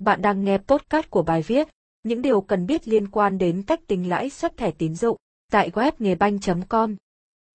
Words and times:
Bạn 0.00 0.22
đang 0.22 0.44
nghe 0.44 0.58
podcast 0.58 1.10
của 1.10 1.22
bài 1.22 1.42
viết 1.42 1.68
Những 2.02 2.22
điều 2.22 2.40
cần 2.40 2.66
biết 2.66 2.88
liên 2.88 3.08
quan 3.08 3.38
đến 3.38 3.62
cách 3.62 3.80
tính 3.86 4.08
lãi 4.08 4.30
suất 4.30 4.56
thẻ 4.56 4.70
tín 4.70 4.94
dụng 4.94 5.16
tại 5.52 5.70
web 5.70 5.92
nghebanh.com. 5.98 6.96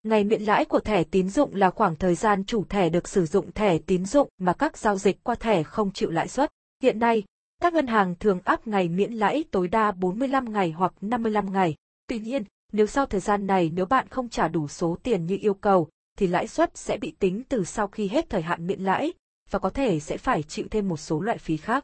Ngày 0.03 0.23
miễn 0.23 0.42
lãi 0.42 0.66
của 0.66 0.79
thẻ 0.79 1.03
tín 1.03 1.29
dụng 1.29 1.55
là 1.55 1.69
khoảng 1.69 1.95
thời 1.95 2.16
gian 2.16 2.43
chủ 2.43 2.63
thẻ 2.63 2.89
được 2.89 3.08
sử 3.08 3.25
dụng 3.25 3.51
thẻ 3.51 3.77
tín 3.77 4.05
dụng 4.05 4.29
mà 4.37 4.53
các 4.53 4.77
giao 4.77 4.97
dịch 4.97 5.23
qua 5.23 5.35
thẻ 5.35 5.63
không 5.63 5.92
chịu 5.92 6.09
lãi 6.09 6.27
suất. 6.27 6.51
Hiện 6.83 7.00
nay, 7.00 7.23
các 7.61 7.73
ngân 7.73 7.87
hàng 7.87 8.16
thường 8.20 8.39
áp 8.43 8.68
ngày 8.68 8.89
miễn 8.89 9.14
lãi 9.14 9.43
tối 9.52 9.68
đa 9.68 9.91
45 9.91 10.54
ngày 10.54 10.71
hoặc 10.71 10.93
55 11.02 11.54
ngày. 11.54 11.75
Tuy 12.07 12.20
nhiên, 12.20 12.43
nếu 12.71 12.86
sau 12.86 13.05
thời 13.05 13.21
gian 13.21 13.48
này 13.48 13.71
nếu 13.73 13.86
bạn 13.86 14.07
không 14.09 14.30
trả 14.30 14.48
đủ 14.48 14.68
số 14.68 14.98
tiền 15.04 15.25
như 15.25 15.38
yêu 15.41 15.54
cầu, 15.54 15.89
thì 16.18 16.27
lãi 16.27 16.48
suất 16.48 16.77
sẽ 16.77 16.98
bị 16.98 17.16
tính 17.20 17.43
từ 17.50 17.64
sau 17.64 17.88
khi 17.88 18.07
hết 18.07 18.30
thời 18.30 18.41
hạn 18.41 18.68
miễn 18.68 18.84
lãi, 18.84 19.14
và 19.50 19.59
có 19.59 19.70
thể 19.70 20.00
sẽ 20.00 20.18
phải 20.18 20.43
chịu 20.43 20.66
thêm 20.71 20.88
một 20.89 20.98
số 20.98 21.21
loại 21.21 21.38
phí 21.38 21.57
khác. 21.57 21.84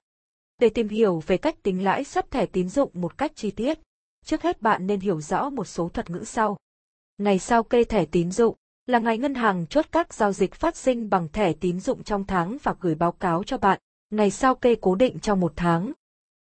Để 0.61 0.69
tìm 0.69 0.89
hiểu 0.89 1.23
về 1.27 1.37
cách 1.37 1.63
tính 1.63 1.83
lãi 1.83 2.03
suất 2.03 2.31
thẻ 2.31 2.45
tín 2.45 2.69
dụng 2.69 2.89
một 2.93 3.17
cách 3.17 3.31
chi 3.35 3.51
tiết, 3.51 3.79
trước 4.25 4.41
hết 4.41 4.61
bạn 4.61 4.87
nên 4.87 4.99
hiểu 4.99 5.21
rõ 5.21 5.49
một 5.49 5.65
số 5.65 5.89
thuật 5.89 6.09
ngữ 6.09 6.23
sau. 6.23 6.57
Ngày 7.17 7.39
sau 7.39 7.63
kê 7.63 7.83
thẻ 7.83 8.05
tín 8.05 8.31
dụng 8.31 8.55
là 8.85 8.99
ngày 8.99 9.17
ngân 9.17 9.35
hàng 9.35 9.67
chốt 9.67 9.85
các 9.91 10.13
giao 10.13 10.33
dịch 10.33 10.53
phát 10.55 10.75
sinh 10.75 11.09
bằng 11.09 11.27
thẻ 11.33 11.53
tín 11.53 11.79
dụng 11.79 12.03
trong 12.03 12.25
tháng 12.25 12.57
và 12.63 12.75
gửi 12.79 12.95
báo 12.95 13.11
cáo 13.11 13.43
cho 13.43 13.57
bạn. 13.57 13.79
Ngày 14.09 14.31
sau 14.31 14.55
kê 14.55 14.75
cố 14.81 14.95
định 14.95 15.19
trong 15.19 15.39
một 15.39 15.53
tháng. 15.55 15.91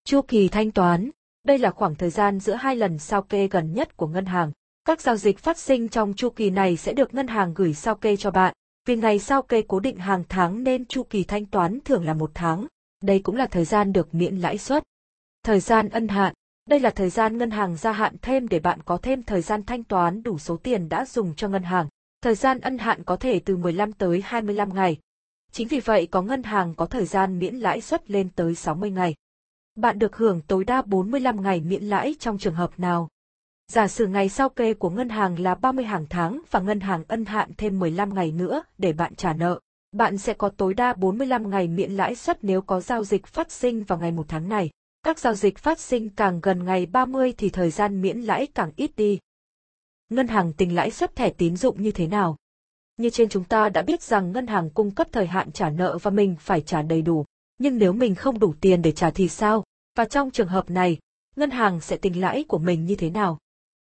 Chu 0.05 0.23
kỳ 0.23 0.48
thanh 0.48 0.70
toán, 0.70 1.11
đây 1.45 1.59
là 1.59 1.70
khoảng 1.70 1.95
thời 1.95 2.11
gian 2.11 2.41
giữa 2.41 2.55
hai 2.55 2.77
lần 2.77 2.98
sao 2.98 3.23
kê 3.23 3.48
gần 3.48 3.73
nhất 3.73 3.97
của 3.97 4.06
ngân 4.06 4.27
hàng. 4.27 4.53
Các 4.84 5.01
giao 5.01 5.17
dịch 5.17 5.39
phát 5.39 5.59
sinh 5.59 5.89
trong 5.89 6.15
chu 6.15 6.31
kỳ 6.31 6.51
này 6.51 6.77
sẽ 6.77 6.92
được 6.92 7.15
ngân 7.15 7.27
hàng 7.27 7.55
gửi 7.55 7.75
sao 7.75 7.95
kê 7.95 8.17
cho 8.17 8.31
bạn. 8.31 8.55
Vì 8.87 8.97
ngày 8.97 9.19
sao 9.19 9.42
kê 9.42 9.62
cố 9.69 9.81
định 9.81 9.97
hàng 9.97 10.25
tháng 10.29 10.65
nên 10.65 10.84
chu 10.84 11.03
kỳ 11.03 11.25
thanh 11.25 11.47
toán 11.47 11.79
thường 11.84 12.05
là 12.05 12.15
một 12.15 12.31
tháng. 12.34 12.67
Đây 13.02 13.19
cũng 13.19 13.37
là 13.37 13.47
thời 13.47 13.65
gian 13.65 13.92
được 13.92 14.15
miễn 14.15 14.37
lãi 14.37 14.59
suất. 14.59 14.83
Thời 15.45 15.61
gian 15.61 15.88
ân 15.88 16.09
hạn. 16.09 16.34
Đây 16.69 16.80
là 16.80 16.91
thời 16.91 17.11
gian 17.11 17.38
ngân 17.38 17.51
hàng 17.51 17.77
gia 17.77 17.92
hạn 17.92 18.17
thêm 18.22 18.48
để 18.48 18.58
bạn 18.58 18.78
có 18.84 18.97
thêm 18.97 19.22
thời 19.22 19.42
gian 19.42 19.62
thanh 19.62 19.84
toán 19.84 20.22
đủ 20.22 20.39
số 20.39 20.56
tiền 20.56 20.89
đã 20.89 21.05
dùng 21.05 21.34
cho 21.34 21.48
ngân 21.48 21.62
hàng. 21.62 21.89
Thời 22.23 22.34
gian 22.34 22.61
ân 22.61 22.78
hạn 22.78 23.05
có 23.05 23.17
thể 23.17 23.41
từ 23.45 23.56
15 23.56 23.92
tới 23.92 24.23
25 24.25 24.75
ngày. 24.75 24.98
Chính 25.53 25.69
vì 25.69 25.80
vậy 25.80 26.08
có 26.11 26.23
ngân 26.23 26.42
hàng 26.42 26.75
có 26.75 26.86
thời 26.86 27.05
gian 27.05 27.39
miễn 27.39 27.56
lãi 27.56 27.80
suất 27.80 28.11
lên 28.11 28.28
tới 28.28 28.55
60 28.55 28.91
ngày. 28.91 29.14
Bạn 29.75 29.98
được 29.98 30.17
hưởng 30.17 30.41
tối 30.41 30.64
đa 30.64 30.83
45 30.83 31.42
ngày 31.42 31.61
miễn 31.61 31.83
lãi 31.83 32.14
trong 32.19 32.39
trường 32.39 32.55
hợp 32.55 32.80
nào? 32.80 33.08
Giả 33.69 33.89
sử 33.89 34.06
ngày 34.06 34.28
sau 34.28 34.48
kê 34.48 34.75
của 34.75 34.91
ngân 34.91 35.08
hàng 35.08 35.41
là 35.41 35.55
30 35.55 35.84
hàng 35.84 36.06
tháng 36.11 36.42
và 36.50 36.61
ngân 36.61 36.80
hàng 36.80 37.05
ân 37.08 37.25
hạn 37.25 37.50
thêm 37.56 37.78
15 37.78 38.14
ngày 38.14 38.33
nữa 38.33 38.62
để 38.78 38.92
bạn 38.92 39.14
trả 39.14 39.33
nợ. 39.33 39.61
Bạn 39.93 40.19
sẽ 40.19 40.35
có 40.35 40.48
tối 40.48 40.75
đa 40.75 40.93
45 40.93 41.51
ngày 41.51 41.69
miễn 41.69 41.91
lãi 41.93 42.15
suất 42.15 42.45
nếu 42.45 42.62
có 42.62 42.81
giao 42.81 43.05
dịch 43.05 43.27
phát 43.27 43.53
sinh 43.53 43.85
vào 43.85 43.98
ngày 43.98 44.12
1 44.12 44.25
tháng 44.29 44.48
này. 44.48 44.71
Các 45.03 45.19
giao 45.19 45.35
dịch 45.35 45.59
phát 45.59 45.81
sinh 45.81 46.09
càng 46.09 46.41
gần 46.41 46.65
ngày 46.65 46.87
30 46.87 47.35
thì 47.39 47.48
thời 47.48 47.71
gian 47.71 48.03
miễn 48.03 48.20
lãi 48.20 48.47
càng 48.47 48.73
ít 48.77 48.91
đi. 48.97 49.19
Ngân 50.09 50.29
hàng 50.29 50.53
tính 50.53 50.75
lãi 50.75 50.91
suất 50.91 51.17
thẻ 51.17 51.31
tín 51.31 51.57
dụng 51.57 51.83
như 51.83 51.91
thế 51.91 52.07
nào? 52.07 52.37
Như 52.97 53.11
trên 53.11 53.29
chúng 53.29 53.45
ta 53.45 53.69
đã 53.69 53.83
biết 53.83 54.03
rằng 54.03 54.33
ngân 54.33 54.47
hàng 54.47 54.70
cung 54.70 54.91
cấp 54.91 55.09
thời 55.13 55.27
hạn 55.27 55.53
trả 55.53 55.70
nợ 55.70 55.98
và 56.03 56.11
mình 56.11 56.37
phải 56.41 56.61
trả 56.61 56.83
đầy 56.83 57.03
đủ. 57.03 57.25
Nhưng 57.59 57.79
nếu 57.79 57.93
mình 57.93 58.15
không 58.15 58.39
đủ 58.39 58.55
tiền 58.61 58.83
để 58.83 58.93
trả 58.93 59.11
thì 59.11 59.29
sao? 59.29 59.65
Và 59.97 60.05
trong 60.05 60.31
trường 60.31 60.48
hợp 60.48 60.70
này, 60.70 60.98
ngân 61.37 61.51
hàng 61.51 61.81
sẽ 61.81 61.97
tính 61.97 62.20
lãi 62.20 62.45
của 62.48 62.59
mình 62.59 62.85
như 62.85 62.95
thế 62.97 63.11
nào? 63.11 63.39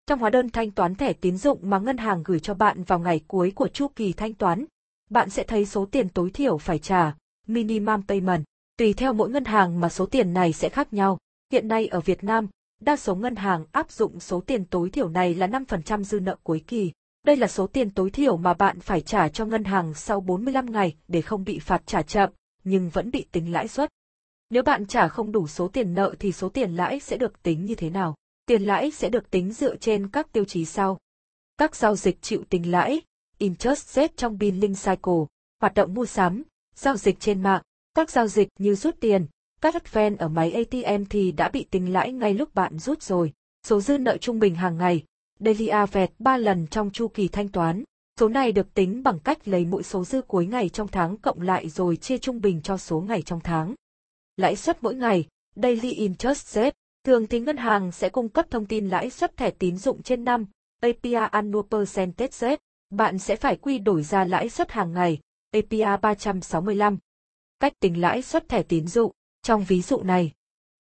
Trong 0.06 0.20
hóa 0.20 0.30
đơn 0.30 0.50
thanh 0.50 0.72
toán 0.72 0.96
thẻ 0.96 1.14
tín 1.14 1.38
dụng 1.38 1.60
mà 1.62 1.80
ngân 1.80 1.98
hàng 1.98 2.24
gửi 2.26 2.40
cho 2.40 2.54
bạn 2.54 2.84
vào 2.84 3.00
ngày 3.00 3.22
cuối 3.28 3.52
của 3.56 3.68
chu 3.68 3.88
kỳ 3.88 4.14
thanh 4.14 4.34
toán, 4.34 4.66
bạn 5.12 5.30
sẽ 5.30 5.44
thấy 5.44 5.66
số 5.66 5.86
tiền 5.86 6.10
tối 6.10 6.30
thiểu 6.30 6.58
phải 6.58 6.80
trả, 6.80 7.16
minimum 7.48 8.02
payment. 8.08 8.44
Tùy 8.78 8.94
theo 8.94 9.14
mỗi 9.14 9.30
ngân 9.30 9.46
hàng 9.46 9.80
mà 9.80 9.90
số 9.90 10.06
tiền 10.06 10.34
này 10.34 10.54
sẽ 10.54 10.70
khác 10.70 10.94
nhau. 10.94 11.18
Hiện 11.52 11.68
nay 11.68 11.88
ở 11.88 12.00
Việt 12.00 12.24
Nam, 12.24 12.48
đa 12.82 12.96
số 12.96 13.16
ngân 13.16 13.36
hàng 13.36 13.66
áp 13.72 13.92
dụng 13.92 14.20
số 14.20 14.42
tiền 14.42 14.66
tối 14.66 14.90
thiểu 14.90 15.10
này 15.10 15.36
là 15.36 15.48
5% 15.48 16.04
dư 16.04 16.20
nợ 16.20 16.36
cuối 16.44 16.64
kỳ. 16.68 16.92
Đây 17.26 17.36
là 17.36 17.48
số 17.48 17.68
tiền 17.68 17.90
tối 17.90 18.10
thiểu 18.10 18.38
mà 18.38 18.54
bạn 18.54 18.80
phải 18.80 19.02
trả 19.02 19.30
cho 19.30 19.46
ngân 19.46 19.64
hàng 19.64 19.94
sau 19.94 20.22
45 20.22 20.72
ngày 20.72 20.96
để 21.08 21.22
không 21.22 21.44
bị 21.44 21.60
phạt 21.60 21.82
trả 21.86 22.02
chậm, 22.02 22.30
nhưng 22.64 22.90
vẫn 22.90 23.12
bị 23.12 23.26
tính 23.32 23.52
lãi 23.52 23.68
suất. 23.68 23.90
Nếu 24.50 24.64
bạn 24.64 24.86
trả 24.86 25.08
không 25.08 25.32
đủ 25.32 25.48
số 25.48 25.68
tiền 25.68 25.94
nợ 25.94 26.16
thì 26.20 26.32
số 26.32 26.50
tiền 26.50 26.76
lãi 26.76 27.00
sẽ 27.00 27.18
được 27.18 27.44
tính 27.44 27.66
như 27.66 27.76
thế 27.76 27.90
nào? 27.90 28.16
Tiền 28.46 28.64
lãi 28.64 28.92
sẽ 28.92 29.10
được 29.10 29.32
tính 29.32 29.54
dựa 29.54 29.76
trên 29.76 30.08
các 30.08 30.32
tiêu 30.32 30.46
chí 30.46 30.66
sau. 30.66 31.00
Các 31.58 31.76
giao 31.76 31.96
dịch 31.96 32.22
chịu 32.22 32.44
tính 32.50 32.72
lãi, 32.72 33.02
interest 33.42 33.90
rate 33.90 34.14
trong 34.18 34.38
billing 34.38 34.76
cycle, 34.76 35.26
hoạt 35.60 35.74
động 35.74 35.94
mua 35.94 36.06
sắm, 36.06 36.44
giao 36.76 36.98
dịch 36.98 37.20
trên 37.20 37.44
mạng, 37.44 37.62
các 37.94 38.10
giao 38.10 38.28
dịch 38.28 38.48
như 38.60 38.76
rút 38.76 38.96
tiền, 39.00 39.26
các 39.62 39.74
hất 39.74 39.94
ven 39.94 40.18
ở 40.18 40.28
máy 40.28 40.52
ATM 40.52 41.04
thì 41.10 41.32
đã 41.32 41.50
bị 41.50 41.64
tính 41.64 41.94
lãi 41.94 42.12
ngay 42.12 42.34
lúc 42.34 42.56
bạn 42.56 42.80
rút 42.80 43.02
rồi. 43.02 43.34
Số 43.68 43.82
dư 43.82 43.98
nợ 43.98 44.18
trung 44.18 44.40
bình 44.40 44.56
hàng 44.56 44.78
ngày, 44.78 45.04
daily 45.40 45.68
average 45.68 46.14
3 46.20 46.38
lần 46.38 46.68
trong 46.68 46.92
chu 46.92 47.08
kỳ 47.08 47.28
thanh 47.28 47.50
toán. 47.50 47.84
Số 48.20 48.30
này 48.30 48.52
được 48.52 48.74
tính 48.74 49.04
bằng 49.04 49.20
cách 49.20 49.48
lấy 49.48 49.66
mỗi 49.66 49.84
số 49.84 50.06
dư 50.06 50.22
cuối 50.22 50.46
ngày 50.46 50.70
trong 50.70 50.88
tháng 50.88 51.18
cộng 51.18 51.42
lại 51.42 51.70
rồi 51.70 51.96
chia 51.98 52.18
trung 52.18 52.42
bình 52.42 52.62
cho 52.62 52.78
số 52.78 53.02
ngày 53.02 53.22
trong 53.22 53.40
tháng. 53.40 53.76
Lãi 54.38 54.56
suất 54.56 54.84
mỗi 54.84 54.96
ngày, 54.96 55.28
daily 55.56 55.92
interest 55.92 56.48
rate, 56.48 56.76
thường 57.06 57.28
thì 57.28 57.40
ngân 57.40 57.58
hàng 57.58 57.92
sẽ 57.92 58.10
cung 58.10 58.30
cấp 58.30 58.46
thông 58.50 58.66
tin 58.66 58.90
lãi 58.90 59.10
suất 59.10 59.38
thẻ 59.38 59.52
tín 59.52 59.78
dụng 59.78 60.02
trên 60.02 60.24
năm, 60.24 60.46
APR 60.82 61.32
annual 61.32 61.66
percentage 61.72 62.32
rate, 62.32 62.58
bạn 62.92 63.20
sẽ 63.20 63.36
phải 63.36 63.56
quy 63.56 63.80
đổi 63.80 64.04
ra 64.04 64.26
lãi 64.26 64.50
suất 64.50 64.72
hàng 64.72 64.94
ngày, 64.94 65.20
APR 65.52 66.02
365. 66.02 66.98
Cách 67.60 67.74
tính 67.80 68.02
lãi 68.02 68.22
suất 68.22 68.50
thẻ 68.50 68.64
tín 68.64 68.88
dụng, 68.88 69.12
trong 69.44 69.64
ví 69.64 69.82
dụ 69.82 70.02
này, 70.02 70.32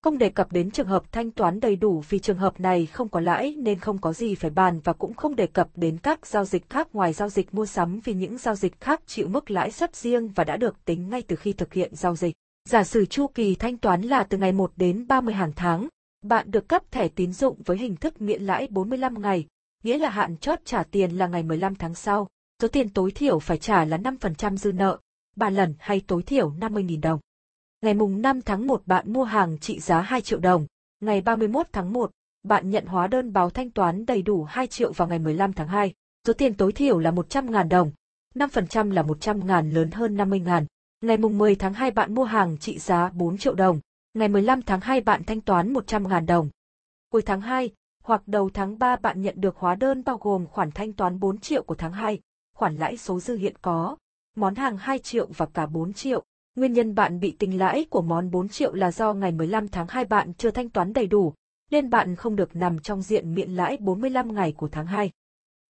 không 0.03 0.17
đề 0.17 0.29
cập 0.29 0.51
đến 0.51 0.71
trường 0.71 0.87
hợp 0.87 1.11
thanh 1.11 1.31
toán 1.31 1.59
đầy 1.59 1.75
đủ 1.75 2.03
vì 2.09 2.19
trường 2.19 2.37
hợp 2.37 2.59
này 2.59 2.85
không 2.85 3.09
có 3.09 3.19
lãi 3.19 3.55
nên 3.57 3.79
không 3.79 3.97
có 3.97 4.13
gì 4.13 4.35
phải 4.35 4.51
bàn 4.51 4.79
và 4.79 4.93
cũng 4.93 5.13
không 5.13 5.35
đề 5.35 5.47
cập 5.47 5.69
đến 5.75 5.97
các 5.97 6.27
giao 6.27 6.45
dịch 6.45 6.69
khác 6.69 6.87
ngoài 6.93 7.13
giao 7.13 7.29
dịch 7.29 7.53
mua 7.53 7.65
sắm 7.65 7.99
vì 8.03 8.13
những 8.13 8.37
giao 8.37 8.55
dịch 8.55 8.79
khác 8.79 9.01
chịu 9.05 9.27
mức 9.27 9.51
lãi 9.51 9.71
suất 9.71 9.95
riêng 9.95 10.27
và 10.27 10.43
đã 10.43 10.57
được 10.57 10.85
tính 10.85 11.09
ngay 11.09 11.21
từ 11.21 11.35
khi 11.35 11.53
thực 11.53 11.73
hiện 11.73 11.95
giao 11.95 12.15
dịch. 12.15 12.35
Giả 12.69 12.83
sử 12.83 13.05
chu 13.05 13.27
kỳ 13.27 13.55
thanh 13.55 13.77
toán 13.77 14.01
là 14.01 14.23
từ 14.23 14.37
ngày 14.37 14.51
1 14.51 14.71
đến 14.75 15.07
30 15.07 15.33
hàng 15.33 15.51
tháng, 15.55 15.87
bạn 16.21 16.51
được 16.51 16.67
cấp 16.67 16.91
thẻ 16.91 17.07
tín 17.07 17.33
dụng 17.33 17.61
với 17.65 17.77
hình 17.77 17.95
thức 17.95 18.21
miễn 18.21 18.41
lãi 18.41 18.67
45 18.71 19.21
ngày, 19.21 19.45
nghĩa 19.83 19.97
là 19.97 20.09
hạn 20.09 20.37
chót 20.37 20.59
trả 20.65 20.83
tiền 20.83 21.11
là 21.11 21.27
ngày 21.27 21.43
15 21.43 21.75
tháng 21.75 21.95
sau. 21.95 22.27
Số 22.61 22.67
tiền 22.67 22.89
tối 22.89 23.11
thiểu 23.11 23.39
phải 23.39 23.57
trả 23.57 23.85
là 23.85 23.97
5% 23.97 24.57
dư 24.57 24.71
nợ, 24.71 24.99
3 25.35 25.49
lần 25.49 25.75
hay 25.79 26.01
tối 26.07 26.23
thiểu 26.23 26.51
50.000 26.51 27.01
đồng. 27.01 27.19
Ngày 27.81 27.93
mùng 27.93 28.21
5 28.21 28.41
tháng 28.41 28.67
1 28.67 28.81
bạn 28.85 29.13
mua 29.13 29.23
hàng 29.23 29.57
trị 29.57 29.79
giá 29.79 30.01
2 30.01 30.21
triệu 30.21 30.39
đồng, 30.39 30.65
ngày 30.99 31.21
31 31.21 31.67
tháng 31.71 31.93
1, 31.93 32.11
bạn 32.43 32.69
nhận 32.69 32.85
hóa 32.85 33.07
đơn 33.07 33.33
báo 33.33 33.49
thanh 33.49 33.69
toán 33.69 34.05
đầy 34.05 34.21
đủ 34.21 34.43
2 34.43 34.67
triệu 34.67 34.91
vào 34.91 35.07
ngày 35.07 35.19
15 35.19 35.53
tháng 35.53 35.67
2. 35.67 35.93
Số 36.27 36.33
tiền 36.33 36.53
tối 36.53 36.71
thiểu 36.71 36.99
là 36.99 37.11
100.000 37.11 37.67
đồng, 37.67 37.91
5% 38.35 38.91
là 38.91 39.03
100.000 39.03 39.73
lớn 39.73 39.91
hơn 39.91 40.17
50.000. 40.17 40.65
Ngày 41.01 41.17
mùng 41.17 41.37
10 41.37 41.55
tháng 41.55 41.73
2 41.73 41.91
bạn 41.91 42.15
mua 42.15 42.23
hàng 42.23 42.57
trị 42.57 42.79
giá 42.79 43.09
4 43.09 43.37
triệu 43.37 43.53
đồng, 43.53 43.79
ngày 44.13 44.27
15 44.27 44.61
tháng 44.61 44.79
2 44.79 45.01
bạn 45.01 45.23
thanh 45.23 45.41
toán 45.41 45.73
100.000 45.73 46.25
đồng. 46.25 46.49
Cuối 47.11 47.21
tháng 47.21 47.41
2, 47.41 47.71
hoặc 48.03 48.27
đầu 48.27 48.49
tháng 48.53 48.79
3 48.79 48.95
bạn 48.95 49.21
nhận 49.21 49.41
được 49.41 49.57
hóa 49.57 49.75
đơn 49.75 50.03
bao 50.03 50.17
gồm 50.17 50.45
khoản 50.47 50.71
thanh 50.71 50.93
toán 50.93 51.19
4 51.19 51.37
triệu 51.37 51.63
của 51.63 51.75
tháng 51.75 51.93
2, 51.93 52.19
khoản 52.55 52.75
lãi 52.75 52.97
số 52.97 53.19
dư 53.19 53.37
hiện 53.37 53.55
có, 53.61 53.97
món 54.35 54.55
hàng 54.55 54.77
2 54.77 54.99
triệu 54.99 55.27
và 55.37 55.45
cả 55.45 55.65
4 55.65 55.93
triệu. 55.93 56.23
Nguyên 56.55 56.73
nhân 56.73 56.95
bạn 56.95 57.19
bị 57.19 57.35
tính 57.39 57.59
lãi 57.59 57.85
của 57.89 58.01
món 58.01 58.31
4 58.31 58.49
triệu 58.49 58.73
là 58.73 58.91
do 58.91 59.13
ngày 59.13 59.31
15 59.31 59.67
tháng 59.67 59.87
2 59.89 60.05
bạn 60.05 60.33
chưa 60.33 60.51
thanh 60.51 60.69
toán 60.69 60.93
đầy 60.93 61.07
đủ, 61.07 61.33
nên 61.71 61.89
bạn 61.89 62.15
không 62.15 62.35
được 62.35 62.55
nằm 62.55 62.79
trong 62.79 63.01
diện 63.01 63.33
miễn 63.33 63.51
lãi 63.51 63.77
45 63.77 64.33
ngày 64.33 64.51
của 64.51 64.67
tháng 64.67 64.87
2. 64.87 65.11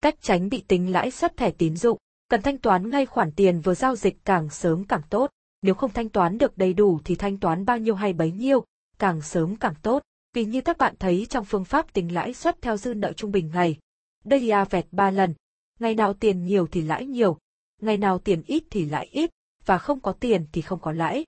Cách 0.01 0.15
tránh 0.21 0.49
bị 0.49 0.63
tính 0.67 0.91
lãi 0.91 1.11
suất 1.11 1.37
thẻ 1.37 1.51
tín 1.51 1.75
dụng, 1.75 1.97
cần 2.29 2.41
thanh 2.41 2.57
toán 2.57 2.89
ngay 2.89 3.05
khoản 3.05 3.31
tiền 3.31 3.61
vừa 3.61 3.73
giao 3.73 3.95
dịch 3.95 4.25
càng 4.25 4.49
sớm 4.49 4.83
càng 4.83 5.01
tốt. 5.09 5.31
Nếu 5.61 5.73
không 5.73 5.91
thanh 5.93 6.09
toán 6.09 6.37
được 6.37 6.57
đầy 6.57 6.73
đủ 6.73 6.99
thì 7.05 7.15
thanh 7.15 7.39
toán 7.39 7.65
bao 7.65 7.77
nhiêu 7.77 7.95
hay 7.95 8.13
bấy 8.13 8.31
nhiêu, 8.31 8.65
càng 8.99 9.21
sớm 9.21 9.55
càng 9.55 9.73
tốt. 9.81 10.03
Vì 10.33 10.45
như 10.45 10.61
các 10.61 10.78
bạn 10.78 10.95
thấy 10.99 11.28
trong 11.29 11.45
phương 11.45 11.66
pháp 11.66 11.93
tính 11.93 12.13
lãi 12.13 12.33
suất 12.33 12.61
theo 12.61 12.78
dư 12.78 12.93
nợ 12.93 13.13
trung 13.13 13.31
bình 13.31 13.51
ngày, 13.53 13.78
đây 14.23 14.41
là 14.41 14.66
vẹt 14.66 14.85
3 14.91 15.11
lần, 15.11 15.33
ngày 15.79 15.95
nào 15.95 16.13
tiền 16.13 16.45
nhiều 16.45 16.67
thì 16.67 16.81
lãi 16.81 17.05
nhiều, 17.05 17.37
ngày 17.81 17.97
nào 17.97 18.19
tiền 18.19 18.43
ít 18.47 18.63
thì 18.69 18.85
lãi 18.85 19.05
ít, 19.11 19.31
và 19.66 19.78
không 19.78 19.99
có 19.99 20.11
tiền 20.11 20.45
thì 20.51 20.61
không 20.61 20.79
có 20.79 20.91
lãi. 20.91 21.25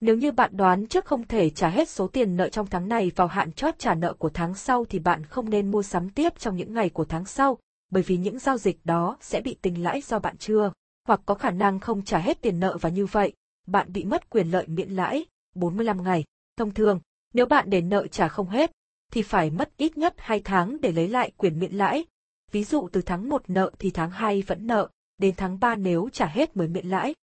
Nếu 0.00 0.16
như 0.16 0.32
bạn 0.32 0.56
đoán 0.56 0.86
trước 0.86 1.04
không 1.04 1.26
thể 1.26 1.50
trả 1.50 1.68
hết 1.68 1.88
số 1.88 2.08
tiền 2.08 2.36
nợ 2.36 2.48
trong 2.48 2.66
tháng 2.66 2.88
này 2.88 3.12
vào 3.16 3.26
hạn 3.26 3.52
chót 3.52 3.78
trả 3.78 3.94
nợ 3.94 4.14
của 4.14 4.30
tháng 4.34 4.54
sau 4.54 4.84
thì 4.84 4.98
bạn 4.98 5.24
không 5.24 5.50
nên 5.50 5.70
mua 5.70 5.82
sắm 5.82 6.10
tiếp 6.10 6.38
trong 6.38 6.56
những 6.56 6.74
ngày 6.74 6.90
của 6.90 7.04
tháng 7.04 7.24
sau, 7.24 7.58
bởi 7.90 8.02
vì 8.02 8.16
những 8.16 8.38
giao 8.38 8.58
dịch 8.58 8.78
đó 8.84 9.16
sẽ 9.20 9.40
bị 9.40 9.56
tính 9.62 9.82
lãi 9.82 10.00
do 10.00 10.18
bạn 10.18 10.36
chưa, 10.36 10.72
hoặc 11.06 11.20
có 11.26 11.34
khả 11.34 11.50
năng 11.50 11.80
không 11.80 12.04
trả 12.04 12.18
hết 12.18 12.42
tiền 12.42 12.60
nợ 12.60 12.78
và 12.80 12.88
như 12.88 13.06
vậy, 13.06 13.32
bạn 13.66 13.92
bị 13.92 14.04
mất 14.04 14.30
quyền 14.30 14.50
lợi 14.50 14.66
miễn 14.66 14.90
lãi, 14.90 15.26
45 15.54 16.02
ngày. 16.02 16.24
Thông 16.56 16.74
thường, 16.74 17.00
nếu 17.36 17.46
bạn 17.46 17.70
để 17.70 17.80
nợ 17.80 18.06
trả 18.06 18.28
không 18.28 18.48
hết, 18.48 18.70
thì 19.12 19.22
phải 19.22 19.50
mất 19.50 19.76
ít 19.76 19.98
nhất 19.98 20.14
2 20.16 20.40
tháng 20.40 20.80
để 20.80 20.92
lấy 20.92 21.08
lại 21.08 21.30
quyền 21.36 21.58
miễn 21.58 21.72
lãi. 21.72 22.04
Ví 22.52 22.64
dụ 22.64 22.88
từ 22.92 23.02
tháng 23.02 23.28
1 23.28 23.42
nợ 23.50 23.70
thì 23.78 23.90
tháng 23.90 24.10
2 24.10 24.42
vẫn 24.42 24.66
nợ, 24.66 24.88
đến 25.18 25.34
tháng 25.36 25.60
3 25.60 25.74
nếu 25.74 26.08
trả 26.12 26.26
hết 26.26 26.56
mới 26.56 26.68
miễn 26.68 26.86
lãi. 26.86 27.14